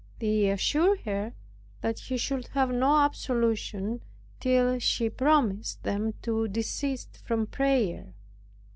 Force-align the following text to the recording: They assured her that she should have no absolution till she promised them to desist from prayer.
They 0.17 0.49
assured 0.49 1.01
her 1.01 1.35
that 1.81 1.99
she 1.99 2.17
should 2.17 2.47
have 2.55 2.71
no 2.73 2.97
absolution 3.01 4.01
till 4.39 4.79
she 4.79 5.11
promised 5.11 5.83
them 5.83 6.15
to 6.23 6.47
desist 6.47 7.17
from 7.23 7.45
prayer. 7.45 8.15